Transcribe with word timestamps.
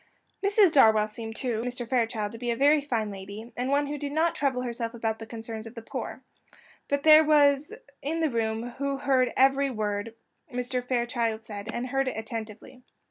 Mrs. 0.43 0.71
Darwell 0.71 1.07
seemed 1.07 1.35
to 1.35 1.61
Mr. 1.61 1.87
Fairchild 1.87 2.31
to 2.31 2.39
be 2.39 2.49
a 2.49 2.55
very 2.55 2.81
fine 2.81 3.11
lady, 3.11 3.51
and 3.55 3.69
one 3.69 3.85
who 3.85 3.99
did 3.99 4.11
not 4.11 4.33
trouble 4.33 4.63
herself 4.63 4.95
about 4.95 5.19
the 5.19 5.27
concerns 5.27 5.67
of 5.67 5.75
the 5.75 5.83
poor; 5.83 6.23
but 6.87 7.03
there 7.03 7.23
was 7.23 7.69
one 7.69 7.79
in 8.01 8.19
the 8.19 8.31
room 8.31 8.67
who 8.79 8.97
heard 8.97 9.31
every 9.37 9.69
word 9.69 10.15
which 10.47 10.65
Mr. 10.65 10.83
Fairchild 10.83 11.45
said, 11.45 11.69
and 11.71 11.85
heard 11.89 12.07
it 12.07 12.17
attentively. 12.17 12.81